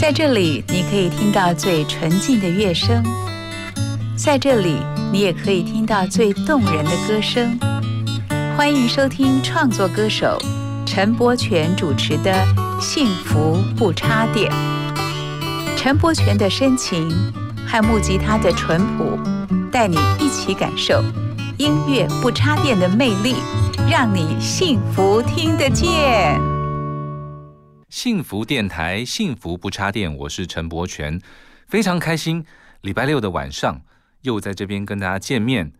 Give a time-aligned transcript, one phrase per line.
[0.00, 3.02] 在这里，你可以听到最纯净的乐声；
[4.16, 4.78] 在这里，
[5.12, 7.58] 你也可以听到最动人的歌声。
[8.56, 10.40] 欢迎收听创作歌手
[10.86, 12.32] 陈柏权主持的
[12.80, 14.50] 《幸福不插电》。
[15.76, 17.06] 陈柏权的深情
[17.66, 19.18] 和木吉他的淳朴，
[19.70, 21.04] 带你一起感受
[21.58, 23.36] 音乐不插电的魅力，
[23.90, 26.49] 让你幸福听得见。
[27.90, 31.20] 幸福电台，幸福不插电，我是陈柏权，
[31.66, 32.44] 非常开心，
[32.82, 33.82] 礼拜六的晚上
[34.22, 35.72] 又在这边跟大家见面，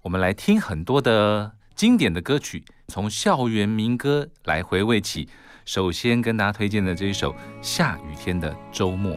[0.00, 5.28] 我们来听很多的经典的歌曲，从校园民歌来回味起。
[5.66, 9.12] 首先跟大家推荐的这一首《下雨天的周末》。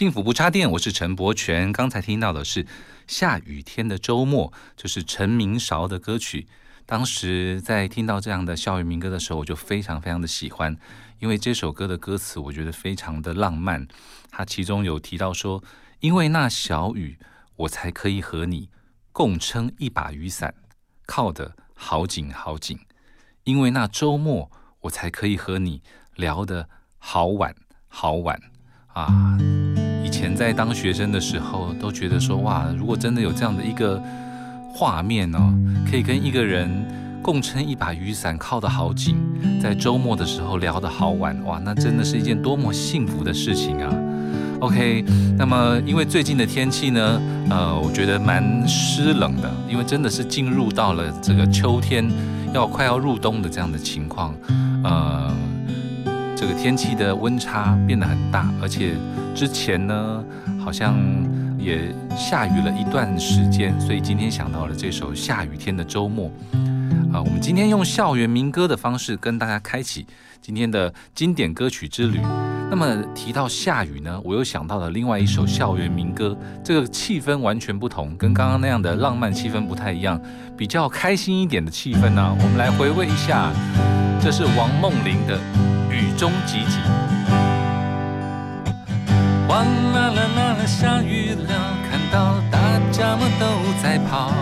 [0.00, 1.70] 幸福不插电，我是陈柏权。
[1.70, 2.64] 刚才听到的是
[3.06, 6.46] 《下雨天的周末》，就是陈明韶的歌曲。
[6.86, 10.74] 当时在听到这样的校园民歌的时候，我就非常非常的喜欢，
[11.18, 13.86] 因为这首歌的歌词我觉得非常的浪漫。
[14.30, 15.62] 它其中有提到说
[16.00, 17.18] ：“因为那小雨，
[17.56, 18.70] 我才可以和你
[19.12, 20.54] 共撑一把雨伞，
[21.04, 22.78] 靠得好紧好紧；
[23.44, 24.50] 因为那周末，
[24.80, 25.82] 我才可以和你
[26.14, 27.54] 聊得好晚
[27.86, 28.40] 好晚
[28.94, 29.36] 啊。”
[30.40, 34.02] 在当学生的时候，都觉得说哇，如果真的有这样的一个
[34.72, 35.52] 画面哦，
[35.90, 36.82] 可以跟一个人
[37.20, 39.16] 共撑一把雨伞，靠得好紧，
[39.62, 43.94] 在周末的时候聊得好晚，哇，那真的是一件多么幸福的事情啊
[44.60, 45.04] ！OK，
[45.36, 47.20] 那么因为最近的天气呢，
[47.50, 52.10] 呃，我觉得蛮湿冷的，因为真的是进入到了这个秋天，
[52.54, 54.34] 要快要入冬的这样的情况，
[54.84, 55.30] 呃。
[56.40, 58.94] 这个天气的温差变得很大，而且
[59.34, 60.24] 之前呢
[60.58, 60.96] 好像
[61.58, 66.30] 也下雨了一段时间，所以今天想到了这首《下雨天的周末》
[67.14, 70.06] 啊，我们今天用校园民歌的方式跟大家开启
[70.40, 72.18] 今天的经典歌曲之旅。
[72.70, 76.34] 那么提到下雨呢，我又想到了另外一首校园民歌，
[76.64, 80.18] 这个气氛完全不同，跟刚刚那样的浪漫气氛不太一样，
[80.56, 82.34] 比较开心一点的气氛呢。
[82.40, 83.52] 我们来回味一下，
[84.22, 85.36] 这是王梦玲的
[85.90, 86.80] 《雨中集锦》。
[89.48, 91.52] 哗啦啦啦啦，下雨了，
[91.90, 92.58] 看到大
[92.92, 93.44] 家们都
[93.82, 94.32] 在跑。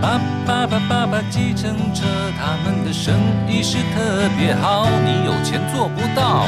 [0.00, 2.04] 爸爸爸爸爸，计程车
[2.38, 3.14] 他们的生
[3.48, 6.46] 意是特别好，你有钱做不到。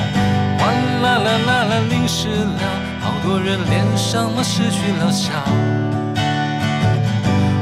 [0.58, 0.72] 哗
[1.02, 2.62] 啦啦啦啦，淋湿了，
[3.00, 5.32] 好多人脸上失去了笑。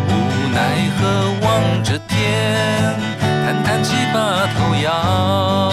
[0.09, 0.11] 无
[0.55, 0.59] 奈
[0.97, 1.03] 何
[1.43, 2.95] 望着天，
[3.45, 5.71] 叹叹气把头摇，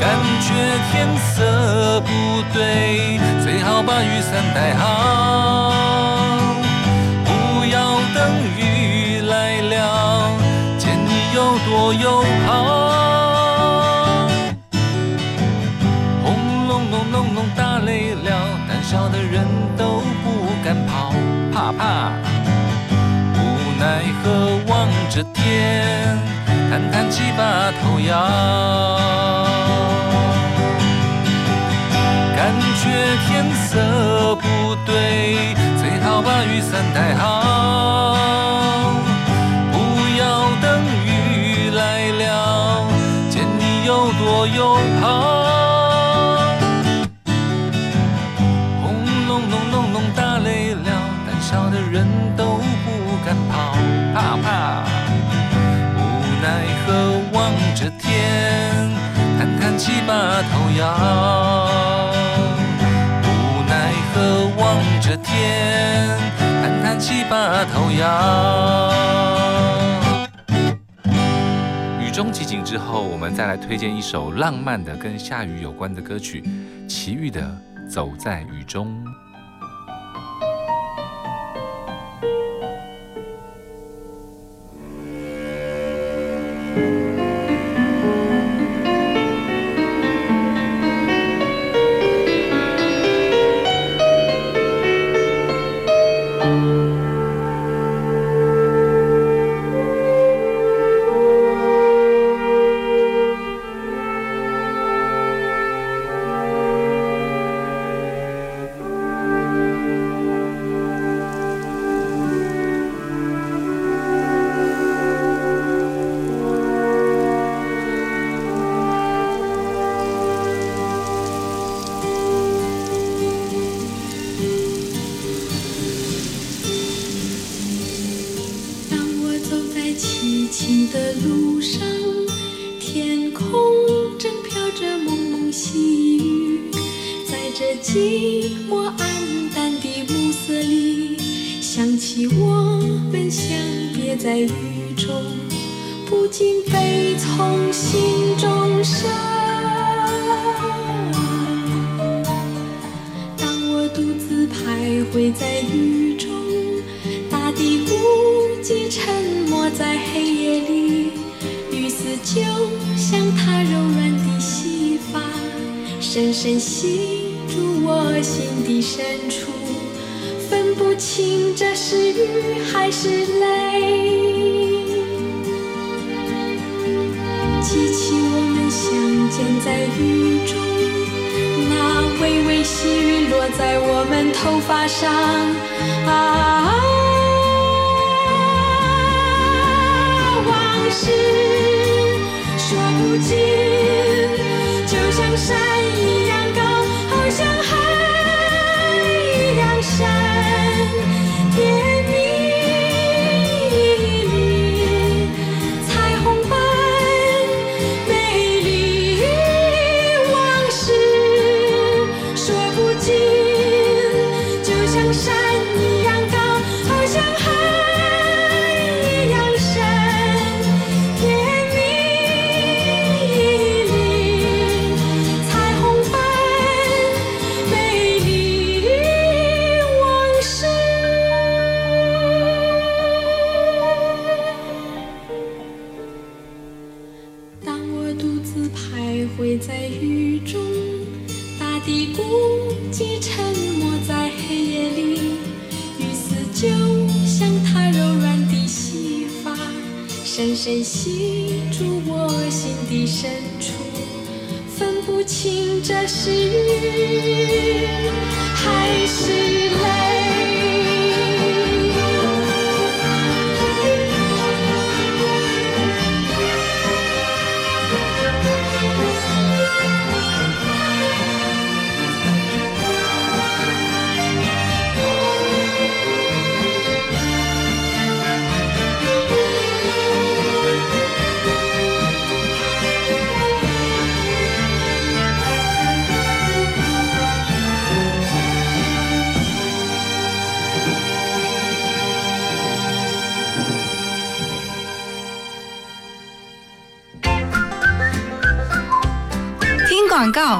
[0.00, 0.52] 感觉
[0.90, 2.10] 天色不
[2.52, 5.72] 对，最好把雨伞带好。
[7.24, 7.30] 不
[7.66, 8.18] 要等
[8.58, 10.32] 雨来了，
[10.76, 14.26] 见你有多友好，
[16.24, 21.12] 轰隆隆隆隆打雷了，胆小的人都不敢跑，
[21.52, 22.27] 怕怕。
[25.08, 26.18] 无奈何望着天，
[26.70, 28.14] 叹叹气把头摇，
[32.36, 32.90] 感觉
[33.26, 38.37] 天色不对，最好把雨伞带好。
[57.88, 58.90] 着天，
[59.38, 61.70] 叹叹气把头摇。
[63.24, 68.92] 无奈何望着天，叹叹气把头摇。
[71.98, 76.44] 雨中集锦之后，我们再来推荐一首浪漫的跟下雨有关的歌曲，
[76.86, 77.40] 齐豫的
[77.88, 78.88] 《走在雨中》。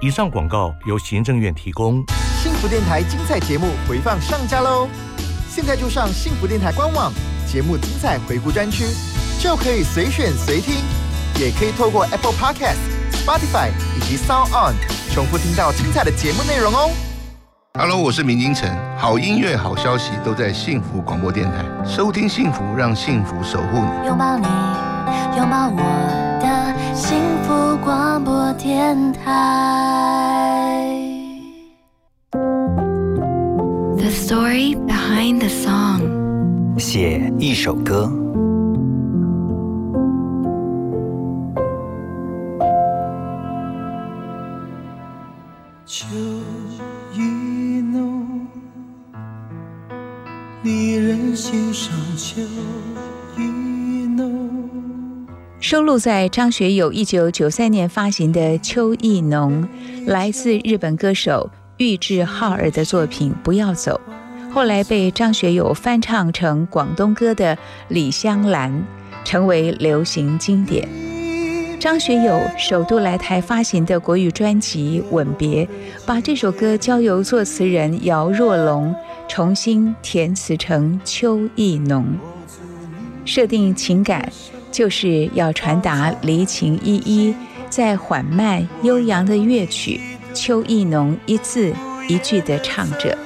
[0.00, 2.04] 以上广告由行政院提供。
[2.42, 4.88] 幸福电台精彩节目回放上架喽！
[5.48, 7.10] 现在就上幸福电台官网
[7.46, 8.84] 节目精彩回顾专区，
[9.40, 10.74] 就可以随选随听，
[11.40, 12.76] 也可以透过 Apple Podcast、
[13.10, 14.74] Spotify 以及 Sound On
[15.14, 16.90] 重复听到精彩的节目内容哦。
[17.78, 24.46] Hello，我是明金城，好音乐、好消息都在幸福广播电台，收听幸福，让幸福守护你，拥抱你，
[25.36, 25.76] 拥抱我
[26.40, 26.46] 的。
[26.94, 29.22] 幸福广播电台。
[33.96, 36.78] The story behind the song。
[36.78, 38.10] 写一首歌。
[45.84, 46.06] 秋
[47.12, 48.46] 意浓，
[50.62, 52.42] 离人心上秋。
[55.68, 59.68] 收录在张学友一九九三年发行的《秋意浓》，
[60.06, 64.00] 来自日本歌手玉置浩二的作品《不要走》，
[64.52, 67.56] 后来被张学友翻唱成广东歌的
[67.88, 68.70] 《李香兰》，
[69.24, 70.88] 成为流行经典。
[71.80, 75.64] 张学友首度来台发行的国语专辑《吻别》，
[76.06, 78.94] 把这首歌交由作词人姚若龙
[79.26, 82.06] 重新填词成《秋意浓》，
[83.28, 84.30] 设定情感。
[84.76, 87.34] 就是要传达离情依依，
[87.70, 89.98] 在缓慢悠扬的乐曲
[90.34, 91.72] 《秋意浓》一字
[92.08, 93.16] 一句地唱着。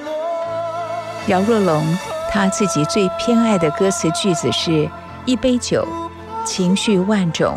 [1.27, 1.85] 姚若龙
[2.31, 4.89] 他自己最偏爱的歌词句子是：
[5.25, 5.85] 一杯酒，
[6.45, 7.53] 情绪万种，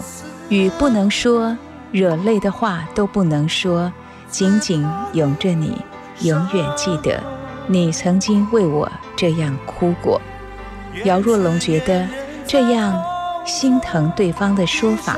[0.48, 1.56] 与不能说，
[1.92, 3.92] 惹泪的话都不能说，
[4.28, 5.80] 紧紧拥着你，
[6.22, 7.22] 永远记得
[7.68, 10.20] 你曾经为我这样哭过。
[11.04, 12.08] 姚若龙觉得
[12.44, 13.00] 这样。
[13.44, 15.16] 心疼对方的说法，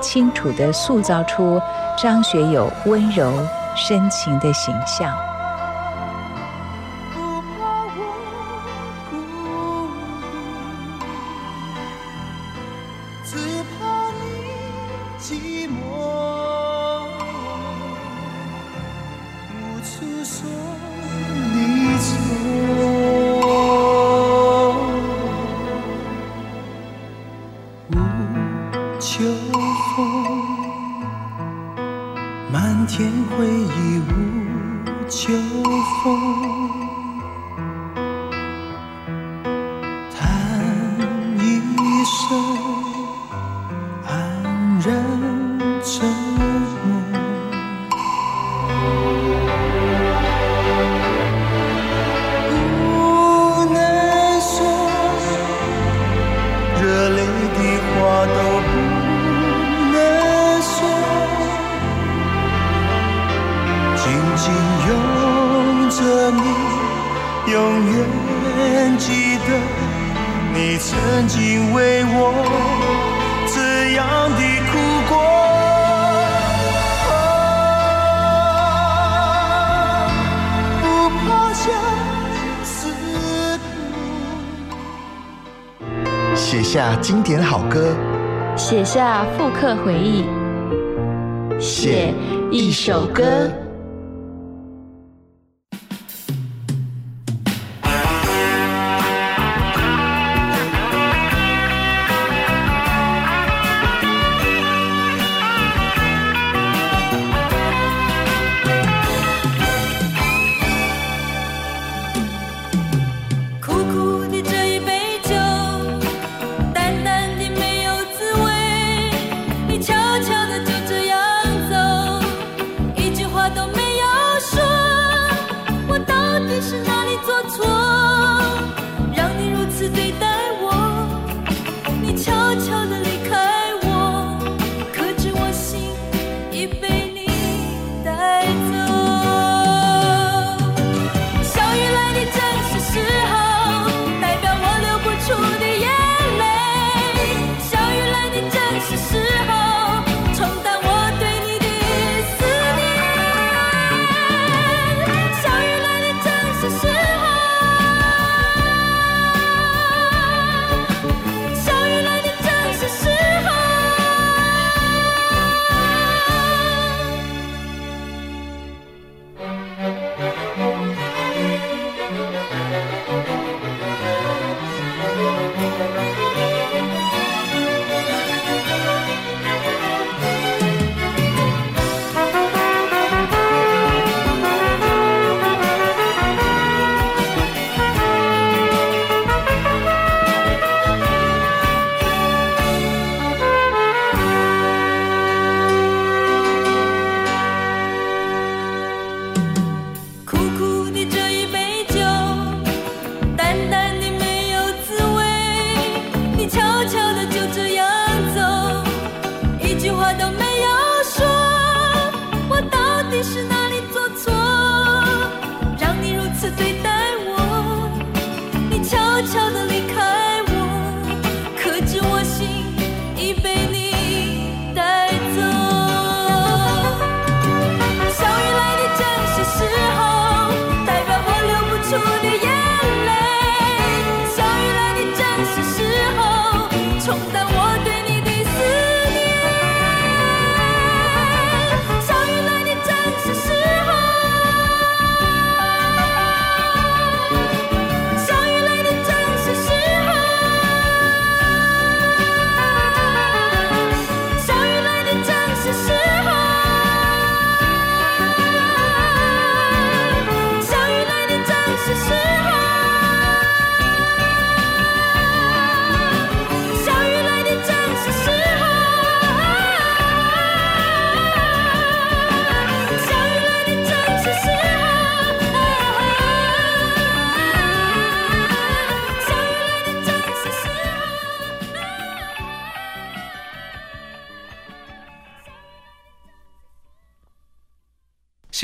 [0.00, 1.60] 清楚地塑造出
[1.96, 3.32] 张学友温柔
[3.74, 5.14] 深情的形象。
[86.76, 87.96] 下经典好歌，
[88.54, 90.26] 写下复刻回忆，
[91.58, 92.12] 写
[92.50, 93.50] 一首歌。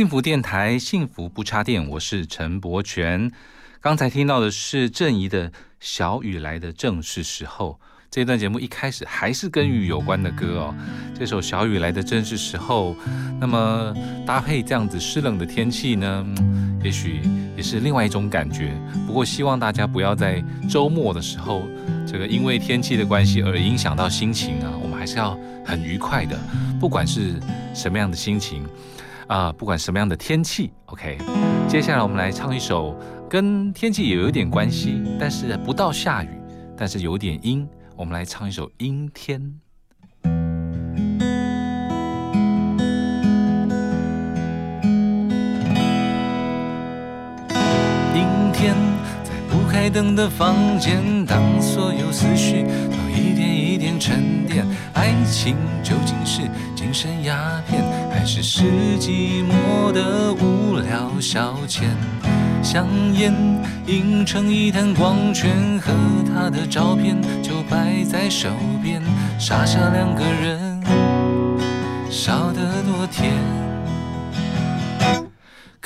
[0.03, 3.31] 幸福电台，幸福不插电，我是陈柏权。
[3.81, 7.79] 刚才听到的是郑怡的《小雨来的正是时候》。
[8.11, 10.75] 这段节目一开始还是跟雨有关的歌哦，
[11.17, 12.95] 这首《小雨来的正是时候》，
[13.41, 13.95] 那么
[14.27, 16.27] 搭配这样子湿冷的天气呢，
[16.83, 17.21] 也许
[17.57, 18.73] 也是另外一种感觉。
[19.07, 21.63] 不过希望大家不要在周末的时候，
[22.05, 26.37] 这个因为天气的关系而影响到心情啊，我们还是要很愉快的，
[26.81, 27.41] 不管是
[27.73, 28.67] 什么样的心情。
[29.33, 31.17] 啊、不管什么样的天气，OK。
[31.67, 32.95] 接下来我们来唱一首
[33.31, 36.29] 跟天气也有点关系，但是不到下雨，
[36.77, 37.67] 但是有点阴。
[37.97, 39.41] 我们来唱一首《阴天》。
[48.15, 48.75] 阴天，
[49.25, 56.43] 在不开灯的房间，当所有思绪都一点一点沉淀，爱情究竟是
[56.77, 57.83] 精神鸦片，
[58.13, 61.85] 还是世纪末的无聊消遣？
[62.63, 63.33] 香烟
[63.87, 65.91] 映成一滩光圈，和
[66.27, 68.51] 他的照片就摆在手
[68.83, 69.03] 边，
[69.39, 70.83] 傻傻两个人，
[72.11, 73.33] 笑得多甜。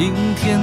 [0.00, 0.58] 阴天，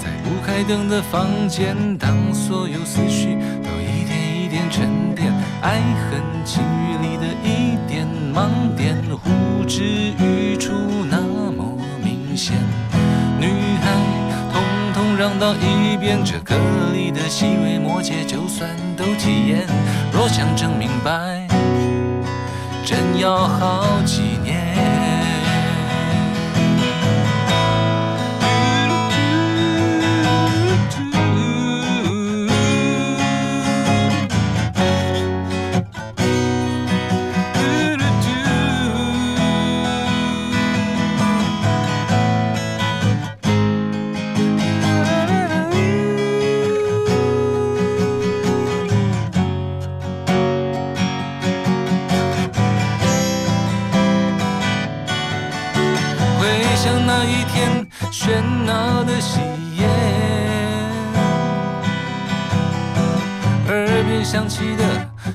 [0.00, 5.78] 在不开灯的房间，当所有思绪都一点一点沉淀，爱
[6.10, 9.84] 恨情欲里的一点盲点，呼之
[10.18, 10.72] 欲出
[11.08, 12.56] 那么明显。
[13.38, 13.46] 女
[13.80, 13.92] 孩
[14.52, 14.60] 通
[14.92, 16.56] 通让到一边，这歌
[16.92, 19.68] 里的细微末节，就算都体验。
[20.12, 21.46] 若想真明白，
[22.84, 24.69] 真要好几年。
[64.32, 64.84] 想起的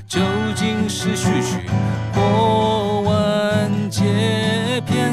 [0.08, 0.22] 究
[0.54, 1.68] 竟是序曲
[2.14, 4.00] 或完结
[4.86, 5.12] 篇？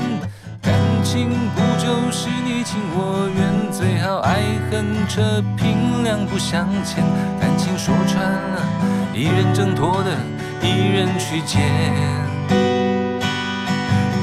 [0.62, 4.40] 感情不就是你情我愿，最好爱
[4.72, 7.04] 恨扯平，两不相欠。
[7.42, 8.64] 感情说穿了，
[9.14, 10.16] 一人挣脱的，
[10.66, 11.62] 一人去捡。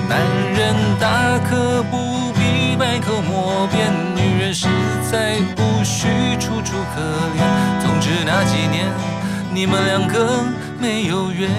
[0.08, 0.22] 男
[0.56, 4.68] 人大可不必百口莫辩，女人实
[5.12, 6.08] 在无需
[6.40, 7.02] 楚楚可
[7.36, 7.82] 怜。
[7.82, 8.88] 总之那几年，
[9.52, 10.44] 你们两个
[10.80, 11.50] 没有缘。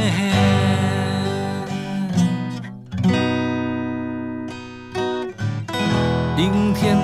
[6.37, 6.97] 阴天，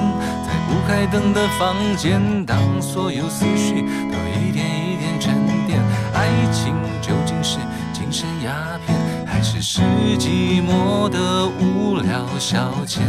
[0.44, 5.36] 在不开灯的房间，当所有思绪都一点一点沉
[5.68, 5.80] 淀，
[6.14, 7.60] 爱情究竟是
[7.92, 8.98] 精神鸦片？
[9.28, 9.82] 还是是
[10.18, 13.02] 寂寞的无聊消遣，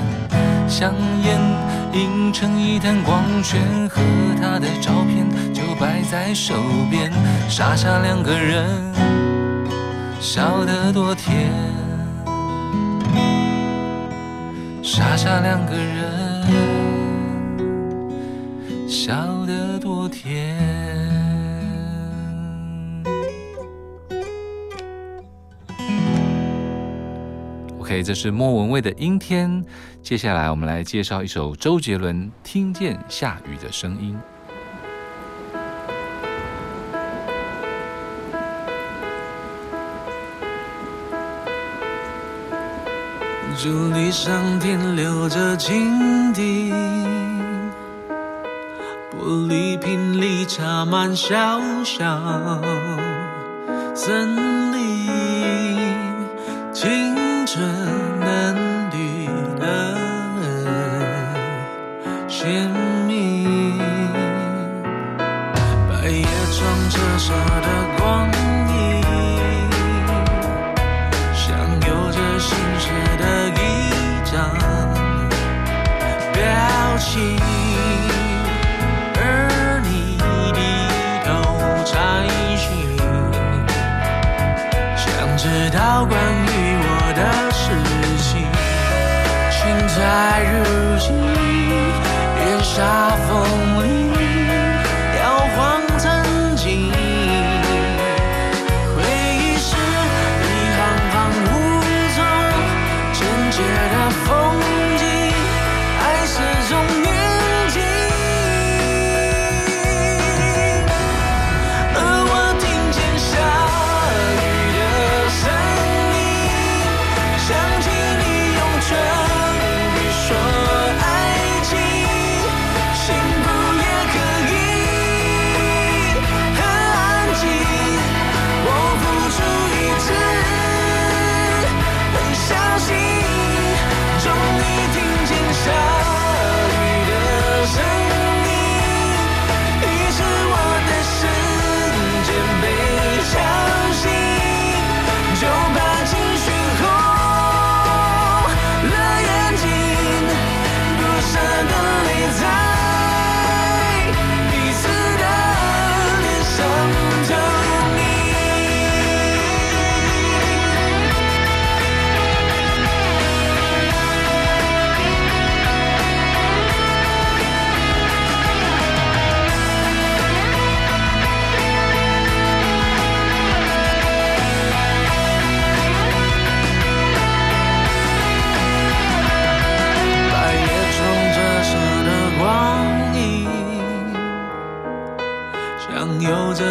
[0.68, 0.92] 香
[1.24, 1.40] 烟
[1.94, 4.02] 映成一滩光圈，和
[4.38, 5.26] 他的照片
[5.78, 6.54] 摆在手
[6.90, 7.12] 边，
[7.48, 8.66] 傻傻两个人，
[10.20, 11.52] 笑得多甜，
[14.82, 16.48] 傻傻两个人，
[18.88, 19.14] 笑
[19.46, 20.58] 得多甜。
[27.78, 29.48] OK，这是莫文蔚的《阴天》。
[30.02, 34.16] 接下来我们来介绍一首周杰伦《听见下雨的声音》。
[43.60, 46.72] 竹篱上停留着蜻蜓，
[49.10, 52.06] 玻璃瓶里插满小小
[53.96, 55.08] 森林，
[56.72, 57.68] 青春
[58.20, 58.54] 嫩
[58.92, 59.26] 绿
[59.58, 59.98] 的
[62.28, 62.70] 鲜
[63.08, 63.76] 明，
[65.90, 67.66] 百叶窗折射的
[67.98, 68.30] 光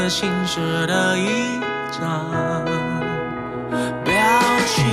[0.10, 1.60] 心事的一
[1.92, 2.64] 张
[4.06, 4.14] 表
[4.66, 4.86] 情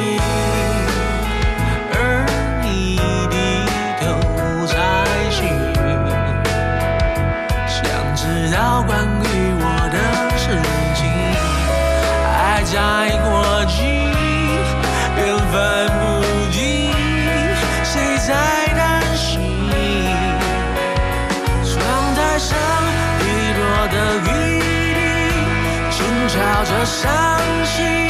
[1.93, 2.27] 而
[2.63, 2.97] 你
[3.31, 3.37] 低
[4.01, 4.03] 头
[4.67, 4.75] 拆
[5.31, 5.47] 信
[7.69, 7.79] 想
[8.17, 9.97] 知道关于我的
[10.37, 10.43] 事
[10.97, 11.07] 情
[12.27, 12.75] 爱在
[26.85, 28.04] 伤心，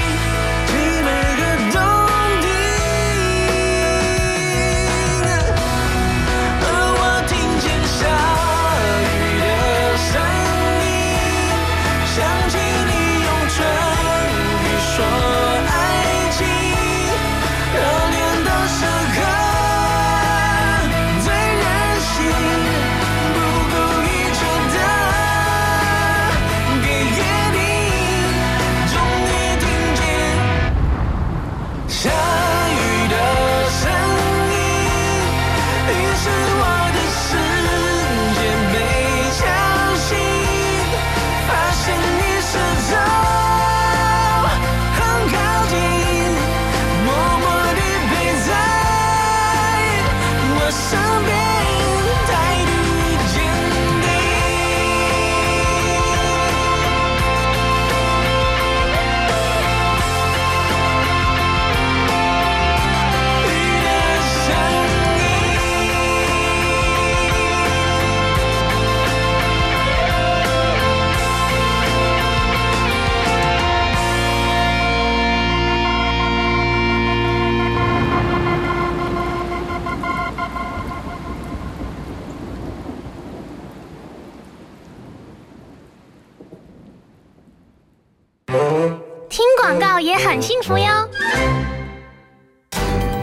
[89.65, 90.85] 广告也很幸福哟。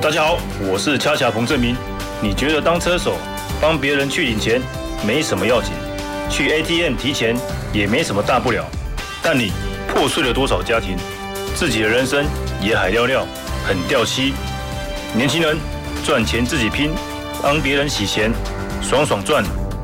[0.02, 1.76] 大家好，我是恰恰彭正明。
[2.20, 3.14] 你觉得当车手
[3.62, 4.60] 帮别人去领钱
[5.06, 5.72] 没什么要紧，
[6.32, 7.38] 去 ATM 提钱
[7.72, 8.66] 也没什么大不了，
[9.22, 9.52] 但你
[9.88, 10.98] 破碎了多少家庭，
[11.54, 12.26] 自己的人生
[12.60, 13.24] 也海尿尿，
[13.64, 14.34] 很掉漆。
[15.14, 15.56] 年轻人
[16.04, 16.92] 赚钱自己拼，
[17.44, 18.32] 帮别人洗钱，
[18.82, 19.44] 爽爽赚，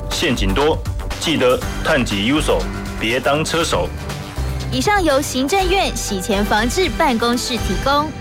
[0.09, 0.75] 陷阱多，
[1.19, 2.59] 记得探己优手，
[2.99, 3.87] 别当车手。
[4.77, 8.11] 以上由行政院洗钱防治办公室提供。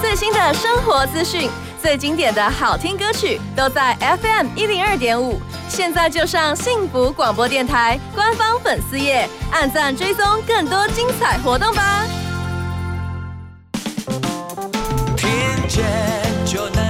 [0.00, 1.48] 最新的生活资讯，
[1.80, 5.40] 最经典的好听歌曲，都在 FM 一零二点五。
[5.68, 12.04] 现在就上幸福广播电台官方粉丝页，按赞追踪更多精彩活动吧。
[15.16, 15.30] 听
[15.68, 15.84] 见
[16.44, 16.83] 就能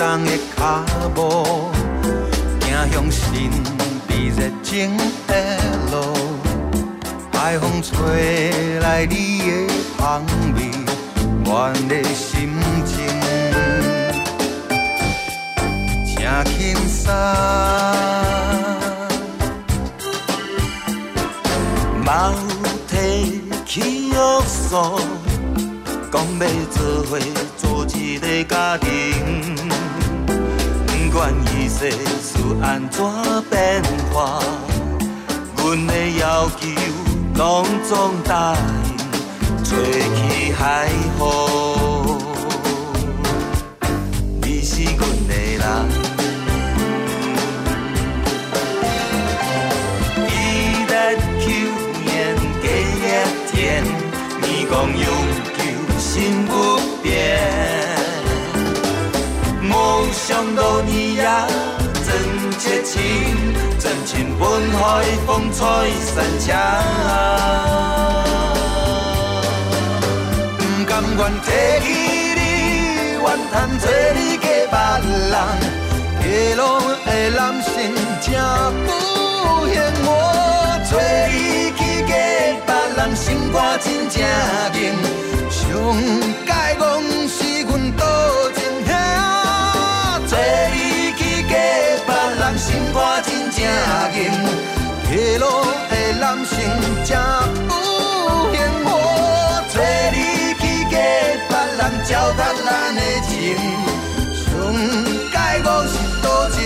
[0.00, 0.60] 着轻松的脚
[1.14, 1.70] 步，
[2.62, 3.20] 行向神
[4.08, 5.34] 秘热情的
[5.92, 5.94] 路。
[7.34, 10.24] 海风吹来你的香
[10.56, 10.70] 味，
[11.44, 12.48] 阮的心
[12.86, 12.96] 情
[16.16, 17.12] 正轻松。
[22.02, 22.34] 忙
[22.88, 24.14] 提起约
[24.48, 24.98] 束，
[26.10, 27.18] 讲要做伙
[27.58, 28.88] 做一个家庭，
[31.30, 33.04] 管伊世事安怎
[33.48, 33.80] 变
[34.12, 34.42] 化，
[35.58, 36.66] 阮的要求
[37.36, 38.96] 拢总答应，
[39.62, 42.18] 做起海风，
[44.42, 45.64] 你是阮的人。
[50.26, 50.28] 依
[50.88, 50.92] 然
[51.38, 51.46] 求
[52.04, 52.08] 年
[52.60, 53.06] 加一
[53.52, 53.54] 天，
[54.42, 55.06] 你讲永
[55.54, 55.58] 久
[55.96, 56.50] 心不
[57.00, 57.08] 变。
[59.62, 59.78] 梦
[60.12, 60.89] 想多年呀，
[62.82, 63.00] 情，
[63.78, 65.58] 真情本海风吹
[66.00, 66.48] 散枪。
[70.58, 71.46] 不甘愿提
[71.80, 71.86] 起
[72.36, 72.40] 你，
[73.22, 74.74] 怨叹做你的别
[75.30, 75.34] 人。
[76.22, 76.60] 街路
[77.04, 77.68] 的男性
[78.20, 78.28] 真
[78.84, 78.88] 不
[79.68, 80.08] 幸我，
[80.88, 80.90] 做
[81.28, 81.32] 你
[81.76, 82.10] 去嫁
[82.66, 84.14] 别人，心肝真正
[84.74, 84.80] 硬。
[85.50, 85.58] 上
[86.46, 86.82] 该讲
[87.28, 88.04] 是阮多
[92.92, 93.58] 我，真正
[94.14, 94.18] 硬。
[95.08, 95.44] 街路
[95.90, 96.52] 的男性
[97.04, 97.10] 真
[97.66, 97.70] 不
[98.52, 98.88] 幸我，
[99.68, 99.74] 做
[100.12, 100.16] 你
[100.60, 100.94] 去嫁
[101.48, 103.30] 别人，糟蹋咱的情。
[104.38, 104.48] 上
[105.32, 106.58] 界五是多情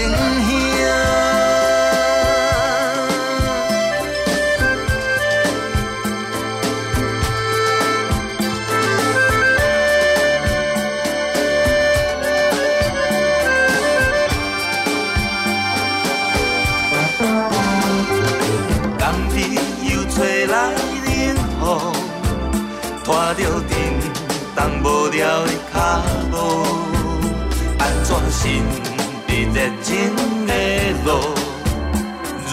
[29.64, 29.92] 秘热情
[30.46, 30.52] 的
[31.06, 31.08] 路？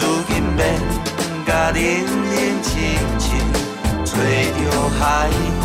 [0.28, 0.60] 今免
[1.46, 2.72] 甲冷冷清
[3.18, 3.28] 清
[4.04, 4.12] 吹
[4.56, 4.60] 着
[4.98, 5.00] 海
[5.60, 5.64] 风。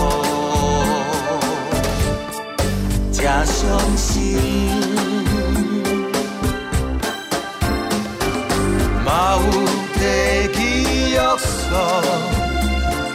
[3.13, 4.37] 才伤心，
[9.05, 9.07] 嘛
[9.37, 9.41] 有
[9.93, 9.99] 提
[10.53, 10.57] 起
[11.11, 11.47] 约束，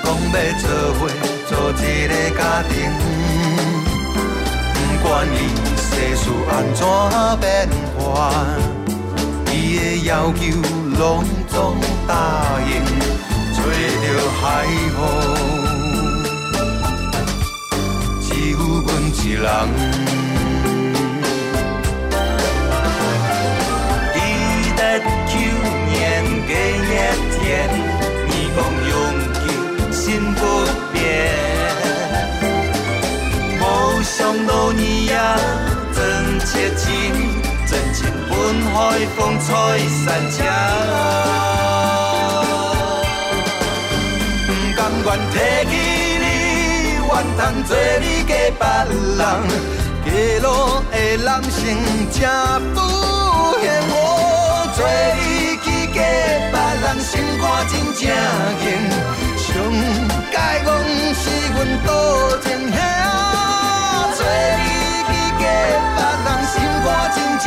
[0.02, 0.64] 讲要做
[0.98, 1.00] 伙
[1.48, 2.72] 做一个家庭。
[4.74, 5.36] 不管伊
[5.76, 5.82] 世
[6.16, 6.80] 事安怎
[7.40, 7.68] 变，
[9.52, 10.40] 伊的要求
[10.98, 12.10] 拢总答
[12.68, 12.70] 应，
[13.54, 14.06] 找着
[14.40, 14.40] 海
[14.96, 14.98] 风。
[19.24, 19.44] 一人，
[24.14, 24.18] 伊
[24.76, 25.32] 在求
[25.88, 25.90] 年
[26.46, 26.90] 过一
[27.38, 27.40] 天，
[28.28, 28.92] 年光永
[29.34, 29.46] 久
[29.92, 30.00] 心
[30.34, 30.40] 不
[30.92, 30.96] 变。
[33.60, 33.62] 无
[34.02, 34.10] 上
[34.44, 35.61] 路年夜真切情，真
[38.72, 38.74] 海
[39.16, 39.46] 风吹
[40.04, 40.36] 散车。
[44.46, 45.34] 不甘愿提
[45.70, 45.72] 起。
[47.04, 48.62] 愿通做你嫁别
[49.18, 49.20] 人，
[50.04, 50.06] 街
[50.40, 50.46] 路
[50.90, 51.60] 的男性
[52.10, 52.18] 真
[52.72, 52.76] 不
[53.60, 53.94] 幸我
[54.74, 54.78] 做
[55.14, 55.20] 你
[55.62, 55.96] 去嫁
[56.50, 58.00] 别人，心肝真正
[58.62, 58.64] 硬。
[59.36, 59.46] 上
[60.32, 60.34] 该
[60.64, 60.68] 讲
[61.20, 61.88] 是阮多
[62.40, 62.76] 情兄，
[64.16, 64.18] 做
[64.58, 64.60] 你
[65.06, 65.42] 去嫁
[65.94, 67.44] 别人，心肝真正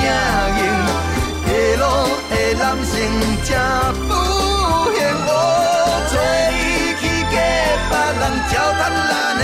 [3.45, 3.53] 性真
[4.07, 4.11] 不
[4.95, 5.29] 嫌我
[6.09, 6.13] 做
[6.49, 6.53] 你
[6.99, 7.33] 去嫁
[7.89, 9.41] 别人，糟蹋咱的。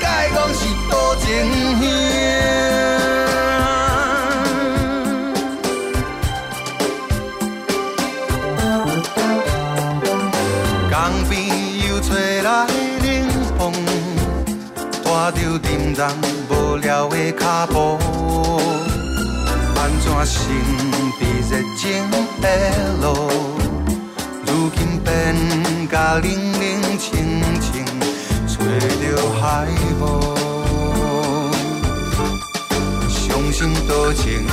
[0.00, 1.22] 该讲是多情
[1.80, 1.82] 兄，
[10.90, 10.92] 江
[11.28, 11.32] 边
[11.88, 12.08] 又吹
[12.42, 12.48] 来
[13.02, 13.04] 冷
[13.58, 13.62] 风，
[15.02, 16.00] 带着沉重
[16.50, 17.98] 无聊的脚步，
[20.16, 20.42] 安怎神
[21.18, 21.82] 秘热情
[22.40, 22.46] 的
[23.02, 23.06] 路，
[24.46, 25.08] 如今变
[25.90, 27.84] 甲冷冷清清。
[28.46, 29.02] 吹着
[29.40, 29.66] 海
[29.98, 30.02] 风，
[33.08, 34.46] 伤心多情。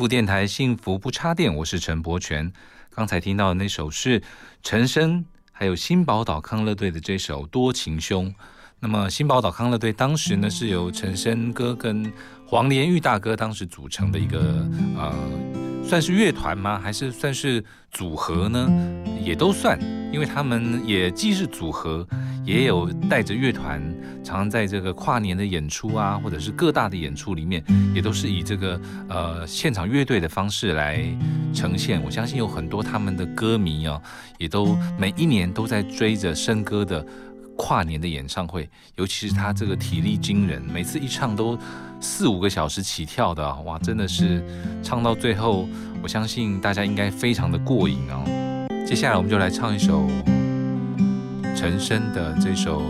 [0.00, 2.50] 福电台，幸福不插电，我是陈柏权。
[2.88, 4.22] 刚才听到的那首是
[4.62, 8.26] 陈升，还有新宝岛康乐队的这首《多情兄》。
[8.78, 12.10] 那么新宝岛康乐队当时呢，是由陈升哥跟
[12.46, 15.14] 黄连玉大哥当时组成的一个呃，
[15.86, 16.80] 算是乐团吗？
[16.82, 18.70] 还是算是组合呢？
[19.22, 19.78] 也都算，
[20.10, 22.08] 因为他们也既是组合。
[22.44, 23.80] 也有带着乐团，
[24.24, 27.62] 常常在这个跨年的演出啊，或者是各大的演出里面，
[27.94, 31.04] 也都是以这个呃现场乐队的方式来
[31.52, 32.02] 呈现。
[32.02, 34.00] 我相信有很多他们的歌迷哦，
[34.38, 37.04] 也都每一年都在追着生哥的
[37.56, 41.58] 跨年的演唱会，尤其是他这个体力惊人，每次一唱都
[42.00, 44.42] 四五个小时起跳的，哇，真的是
[44.82, 45.68] 唱到最后，
[46.02, 48.24] 我相信大家应该非常的过瘾哦。
[48.86, 50.08] 接下来我们就来唱一首。
[51.54, 52.82] 陈升的这首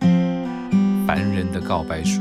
[1.06, 2.20] 《凡人的告白书》，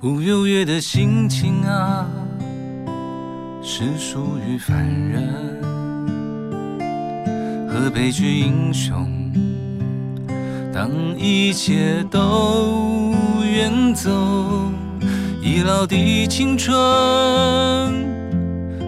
[0.00, 2.06] 不优越的心情啊，
[3.62, 5.28] 是属于凡人
[7.68, 9.21] 和悲剧英雄。
[10.72, 13.12] 当一切都。
[13.44, 14.10] 远走，
[15.42, 16.74] 已老的青春，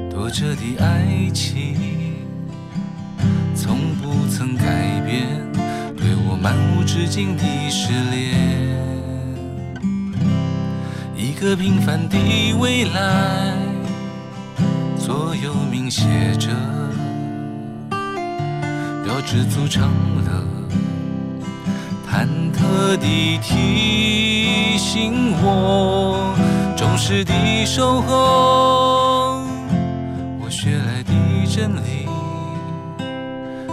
[0.09, 1.77] 多着的爱情，
[3.55, 4.65] 从不曾改
[5.07, 5.29] 变，
[5.95, 8.35] 对我漫无止境的失恋。
[11.15, 12.17] 一个平凡的
[12.59, 13.55] 未来，
[14.99, 16.03] 座右铭写
[16.39, 16.49] 着，
[19.07, 19.91] 要知足常
[20.25, 20.34] 乐。
[22.15, 26.33] 忐忑地提醒我，
[26.77, 29.43] 忠实的守候，
[30.41, 31.13] 我学来的
[31.45, 32.07] 真理，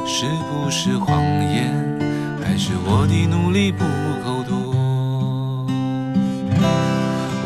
[0.08, 1.22] 是不是谎
[1.54, 1.72] 言，
[2.44, 3.86] 还是我的努力不
[4.26, 4.74] 够多？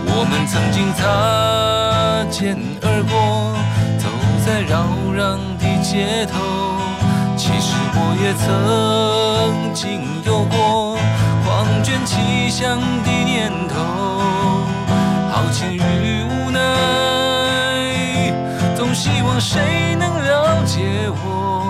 [0.08, 1.04] 我们曾经擦
[2.32, 3.54] 肩而过，
[4.00, 4.08] 走
[4.46, 6.85] 在扰攘的街头。
[7.48, 10.98] 其实我也曾经有过
[11.46, 13.76] 狂卷奇想的念头，
[15.32, 16.58] 豪情与无奈，
[18.76, 21.65] 总希望谁能了解我，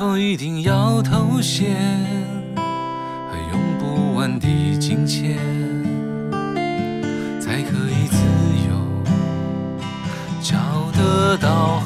[0.00, 1.76] 否一定要头衔
[2.56, 4.48] 和用不完的
[4.78, 5.36] 金钱，
[7.38, 8.16] 才可以自
[8.66, 8.72] 由
[10.40, 10.56] 找
[10.98, 11.80] 得到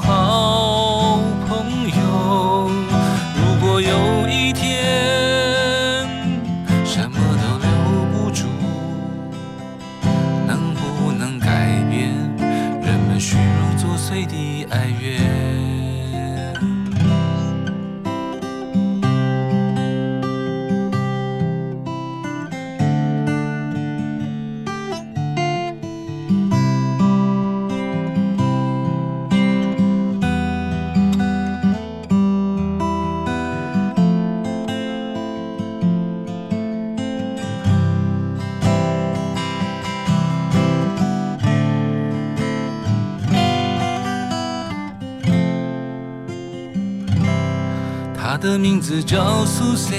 [48.44, 49.98] 的名字叫苏珊，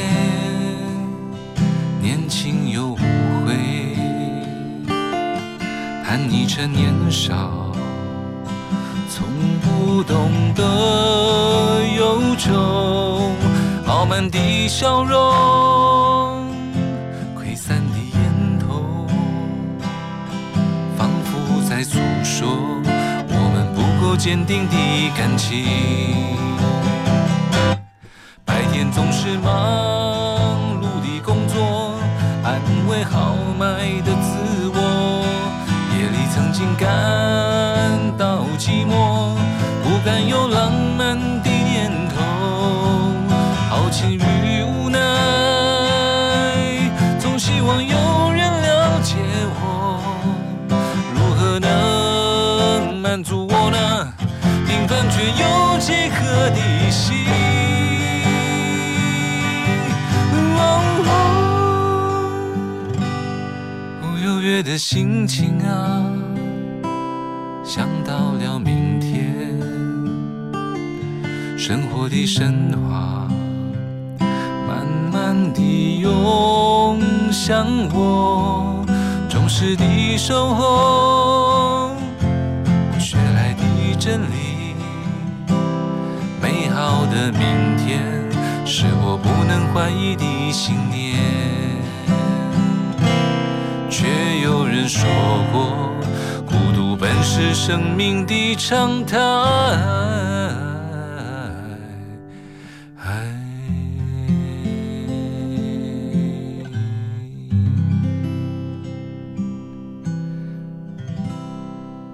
[1.99, 2.97] 年轻又无
[3.43, 3.97] 悔，
[6.05, 7.73] 叛逆成年少，
[9.09, 9.27] 从
[9.61, 10.63] 不懂得
[11.97, 13.31] 忧愁，
[13.87, 15.17] 傲慢的笑容，
[17.35, 19.07] 溃散的烟头，
[20.95, 22.47] 仿佛在诉说
[23.27, 24.75] 我们不够坚定的
[25.17, 26.44] 感情。
[28.95, 31.99] 总是忙碌的工作，
[32.45, 33.65] 安慰豪迈
[34.05, 35.25] 的自我。
[35.93, 36.87] 夜里曾经感
[38.17, 39.35] 到寂寞，
[39.83, 42.15] 不敢有浪漫的念头。
[43.69, 44.17] 豪情
[64.63, 66.05] 的心情啊，
[67.63, 69.35] 想到了明天，
[71.57, 73.27] 生活的神话，
[74.67, 76.99] 慢慢地涌
[77.31, 78.85] 向我，
[79.29, 81.95] 忠实地守候，
[82.93, 84.75] 我学来的真理，
[86.41, 88.01] 美好的明天，
[88.65, 91.34] 是我不能怀疑的信念。
[94.05, 95.09] 却有人说
[95.51, 95.91] 过，
[96.45, 99.17] 孤独本是生命的常态。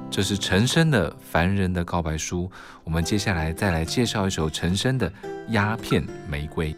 [0.09, 2.43] 这是陈升的《凡人的告白书》，
[2.85, 5.09] 我们接下来再来介绍一首陈升的
[5.49, 6.73] 《鸦片玫瑰》。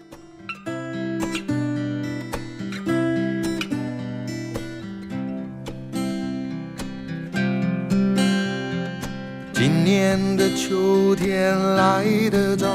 [10.16, 12.68] 年的秋天来得早，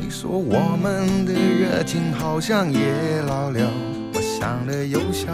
[0.00, 3.70] 你说我们的热情好像也老了。
[4.14, 5.28] 我想了又想，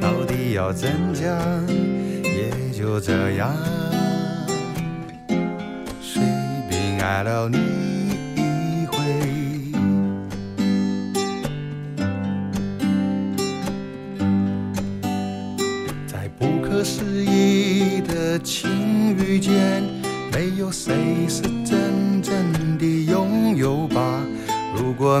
[0.00, 0.88] 到底要怎
[1.22, 1.66] 样？
[2.22, 3.54] 也就这样，
[6.00, 6.22] 谁
[6.70, 7.58] 比爱了你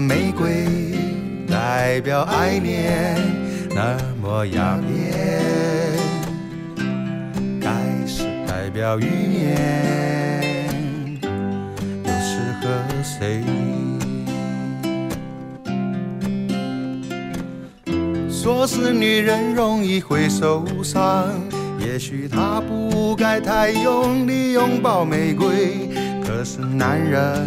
[0.00, 0.66] 玫瑰
[1.48, 3.16] 代表爱恋
[3.74, 4.82] 那么耀眼，
[7.60, 7.70] 该
[8.06, 9.58] 是代表欲念，
[12.04, 12.68] 又适合
[13.02, 13.42] 谁？
[18.30, 21.28] 说是女人容易会受伤，
[21.78, 25.88] 也许她不该太用力拥抱玫瑰，
[26.24, 27.38] 可是男人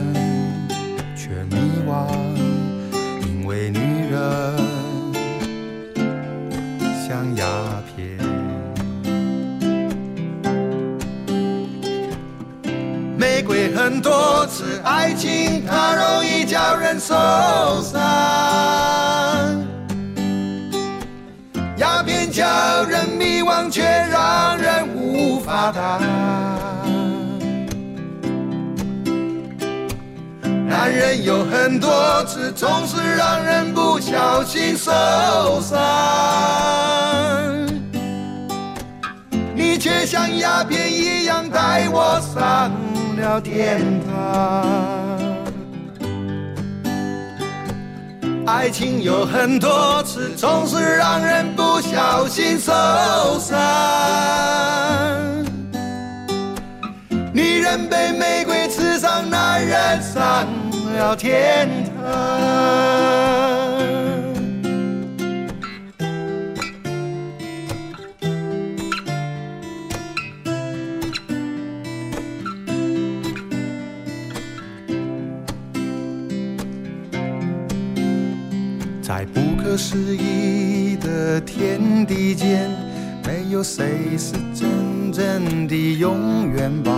[7.08, 7.46] 像鸦
[7.88, 8.18] 片。
[13.18, 17.14] 玫瑰很多次，爱情它容易叫人受
[17.82, 18.02] 伤。
[21.78, 26.02] 鸦片叫人迷惘，却让人无法谈。
[30.86, 34.92] 男人有很多次，总是让人不小心受
[35.60, 35.76] 伤。
[39.56, 42.72] 你却像鸦片一样带我上
[43.18, 45.18] 了天堂。
[48.46, 52.72] 爱情有很多次，总是让人不小心受
[53.40, 53.58] 伤。
[57.34, 60.46] 女人被玫瑰刺伤，男人伤
[60.96, 61.96] 了天堂。
[79.02, 82.70] 在不可思议的天地间，
[83.26, 86.92] 没有谁是真正的永远吧。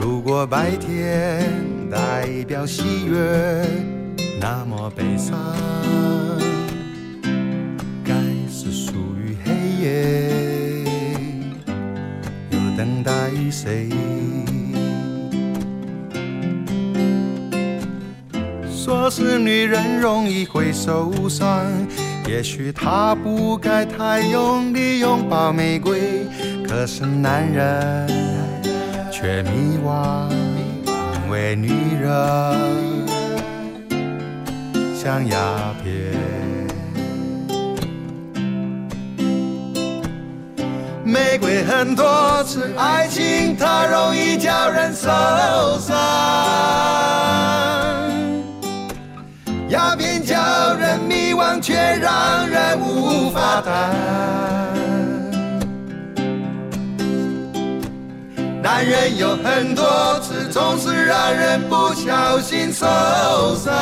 [0.00, 1.48] 如果白天
[1.90, 3.16] 代表喜悦，
[4.40, 5.38] 那么悲伤
[8.04, 8.14] 该
[8.50, 10.84] 是属于黑夜，
[12.50, 13.12] 又等待
[13.50, 13.88] 谁？
[18.70, 21.64] 说是女人容易会受伤，
[22.26, 26.26] 也许她不该太用力拥抱玫瑰，
[26.66, 28.08] 可是男人
[29.10, 30.28] 却迷惘，
[31.28, 31.68] 因为女
[32.00, 32.10] 人
[34.96, 35.36] 像鸦
[35.84, 35.94] 片。
[41.04, 45.10] 玫瑰很多次，爱情它容易叫人受
[45.78, 45.94] 伤。
[49.68, 54.67] 鸦片叫人迷惘，却让人无法谈。
[58.70, 62.84] 男人有很多次，总是让人不小心受
[63.56, 63.72] 伤。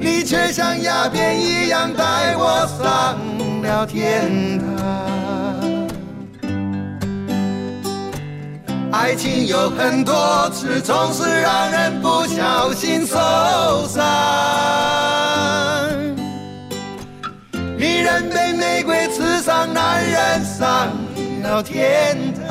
[0.00, 3.18] 你却像鸦片一样带我上
[3.60, 4.66] 了天堂。
[8.90, 14.02] 爱情有很多次，总是让人不小心受伤。
[17.76, 20.88] 女人被玫瑰刺伤，男人伤
[21.50, 22.46] 到天堂。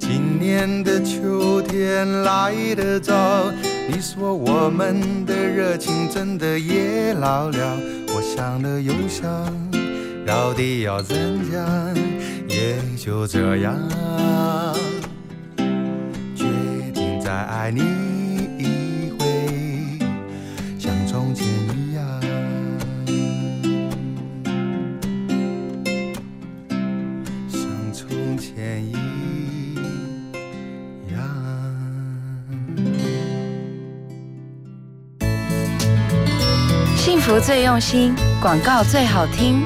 [0.00, 3.14] 今年的秋天来得早，
[3.88, 7.76] 你说我们的热情真的也老了。
[8.08, 9.24] 我想了又想，
[10.26, 11.16] 到底要怎
[11.52, 11.94] 样？
[12.48, 13.76] 也就这样，
[16.34, 16.46] 决
[16.92, 17.80] 定再爱你
[37.26, 39.60] 幸福最用心，广告最好听。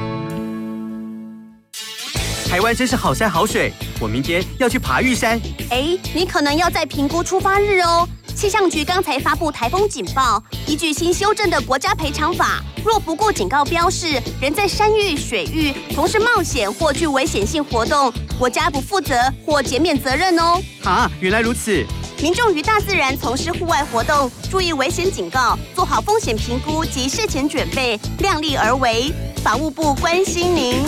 [2.48, 5.38] 台湾真是好山好水，我明天要去爬玉山。
[5.68, 8.08] 哎，你可能要再评估出发日哦。
[8.34, 20.58] 气象局刚才发布台风警报，依据新修正的国家赔偿法，若不顾警告标示，人在山域、水域从事冒险或具危险性活动，国家不负责或减免责任哦。
[20.84, 21.84] 啊，原来如此。
[22.22, 29.10] 民众于大自然从事户外活动，注意危险警告，做好风险评估及事前准备，量力而为。
[29.42, 30.84] 法务部关心您。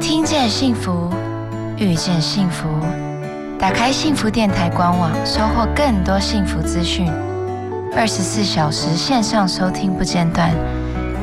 [0.00, 1.08] 听见幸福，
[1.76, 2.66] 遇见幸福。
[3.56, 7.06] 打开幸福电台官网，收获更多幸福资讯。
[7.96, 10.52] 二十四小时线上收听不间断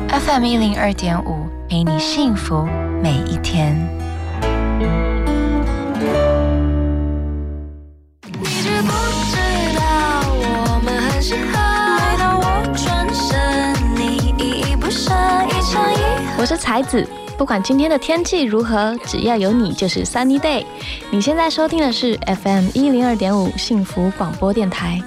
[0.08, 2.66] ，FM 一零二点五，陪你幸福
[3.02, 3.76] 每一天。
[16.56, 20.64] 才子，不管今天的天气如何，只要有你就是 Sunny Day。
[21.10, 25.02] 你现在收听的是 FM 一零二点五幸福广播电台。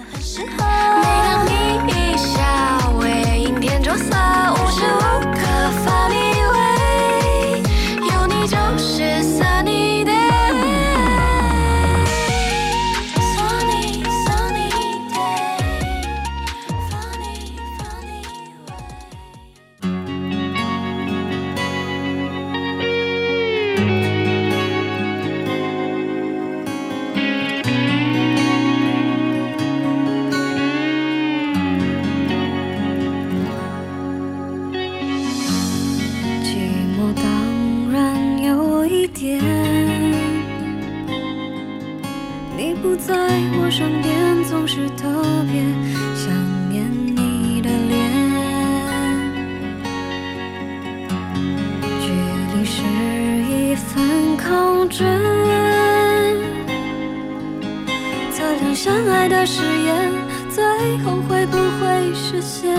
[59.30, 60.12] 的誓言
[60.50, 60.64] 最
[61.00, 62.74] 后会不会实现？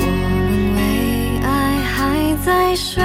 [0.00, 0.78] 我们为
[1.42, 1.46] 爱
[1.82, 1.94] 还
[2.44, 3.02] 在睡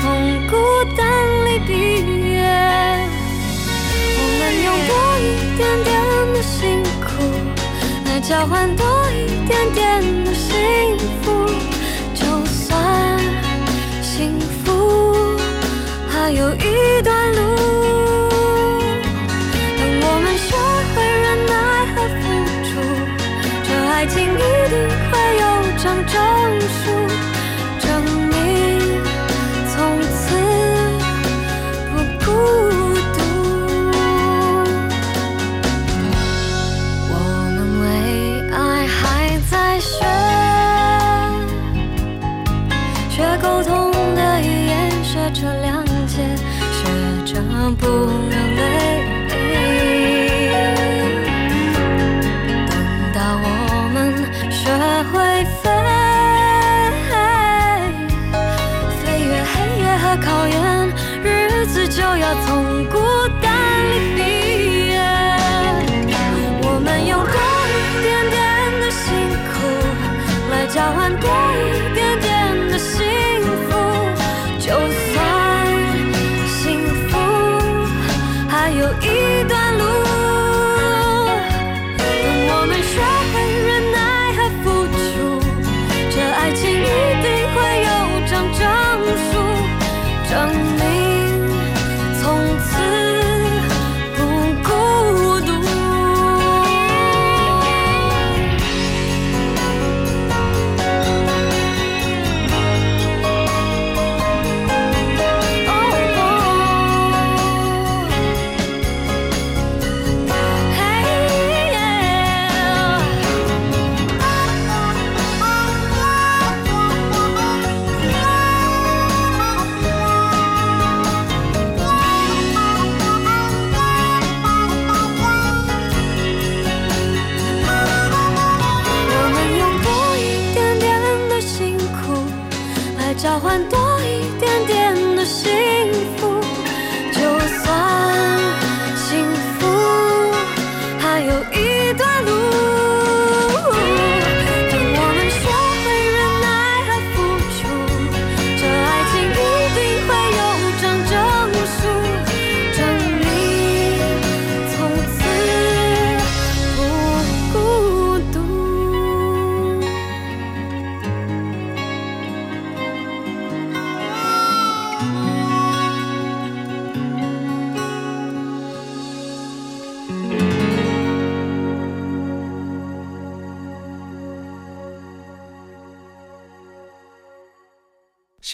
[0.00, 0.56] 从孤
[0.96, 1.04] 单
[1.44, 1.72] 里毕
[2.32, 2.42] 业
[4.18, 5.22] 我们用多一
[5.56, 5.94] 点点
[6.32, 7.06] 的辛苦
[8.06, 10.34] 来交换多一点点的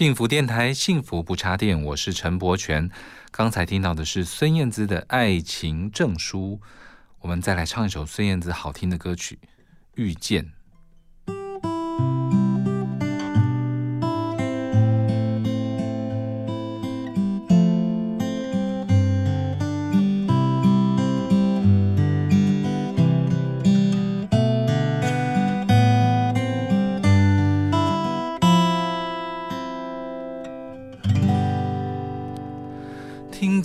[0.03, 2.90] 幸福电台，幸福不插电，我是陈柏权。
[3.30, 6.59] 刚才听到的是孙燕姿的《爱情证书》，
[7.20, 9.38] 我们再来唱一首孙燕姿好听的歌曲
[9.94, 10.44] 《遇见》。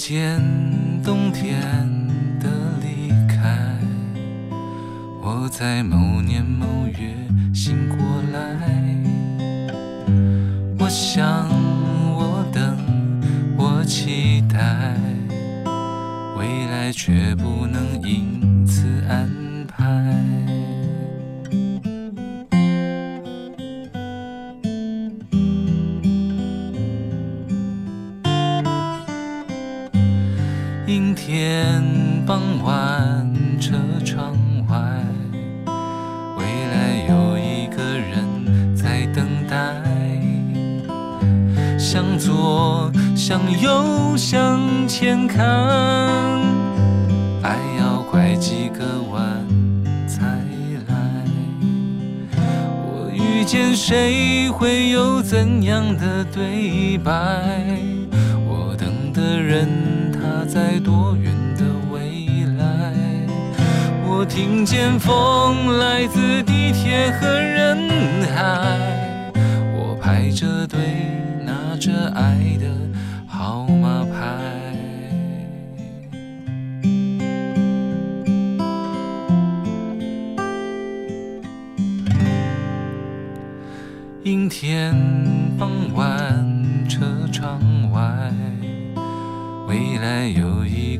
[0.09, 0.41] 见
[1.03, 1.59] 冬天
[2.39, 2.49] 的
[2.81, 3.77] 离开，
[5.21, 7.13] 我在某年某月。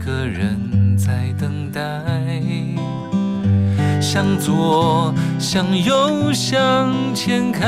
[0.08, 1.82] 个人在等待。
[4.00, 7.68] 向左，向右，向前看，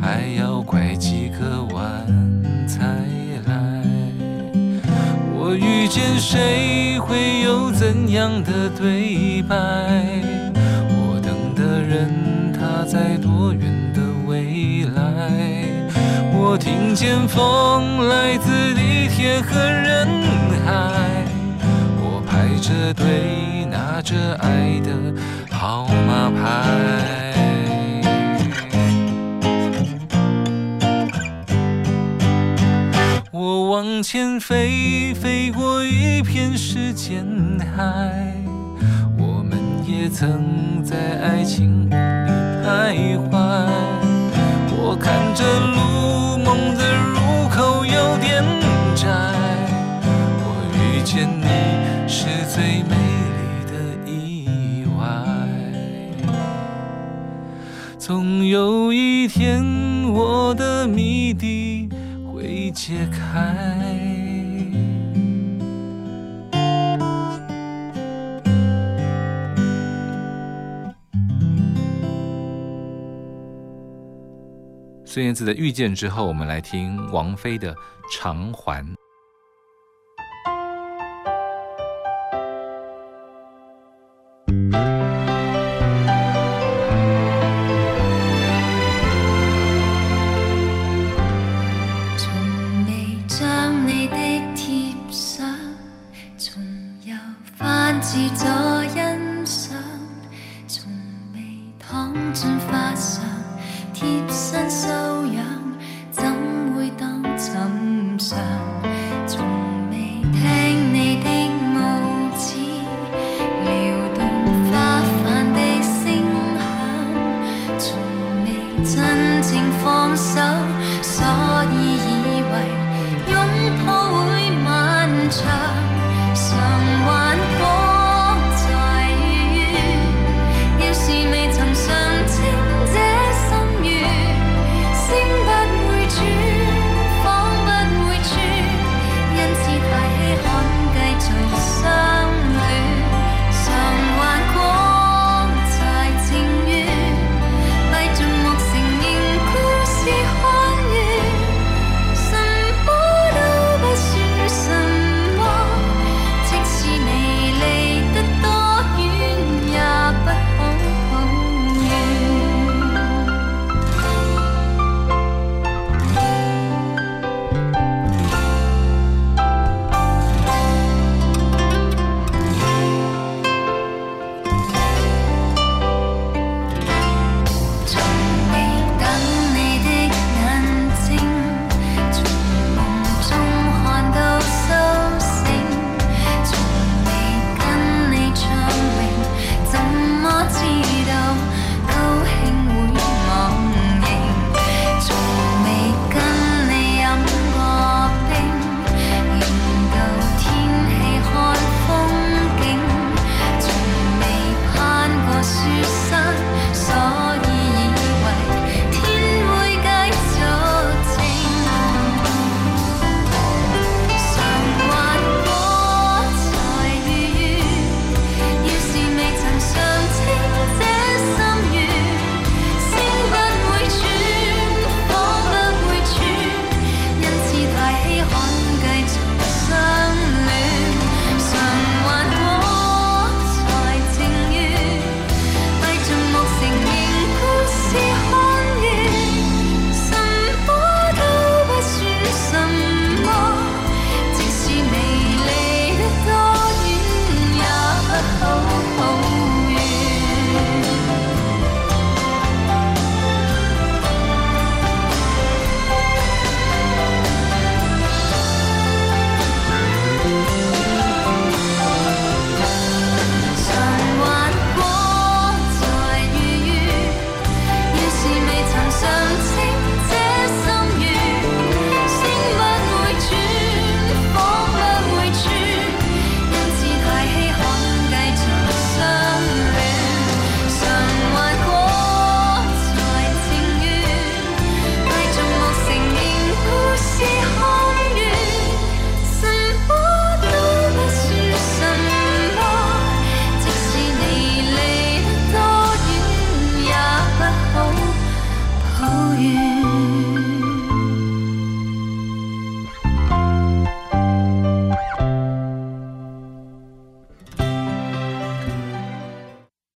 [0.00, 1.86] 还要拐几个弯
[2.66, 2.80] 才
[3.46, 3.52] 来。
[5.34, 9.54] 我遇见谁会有怎样的对白？
[10.88, 12.10] 我等的人
[12.54, 15.30] 他在多远的未来？
[16.34, 18.91] 我听见风来自地
[19.22, 20.08] 铁和人
[20.66, 20.72] 海，
[22.00, 24.90] 我排着队拿着爱的
[25.48, 26.42] 号码牌。
[33.30, 37.24] 我往前飞，飞过一片时间
[37.76, 38.34] 海。
[39.16, 39.56] 我们
[39.86, 43.38] 也曾在爱情里徘徊。
[44.74, 45.44] 我看着
[45.76, 48.42] 路，梦的入口有点
[52.54, 52.94] 最美
[53.38, 53.72] 丽的
[54.06, 55.00] 意外。
[57.98, 59.64] 总有一天，
[60.12, 61.88] 我的谜底
[62.30, 63.56] 会解开。
[75.06, 77.72] 孙燕姿的《遇见》之后，我们来听王菲的
[78.12, 78.84] 《偿还》。
[98.14, 98.81] 你的貼相，重遊翻至左一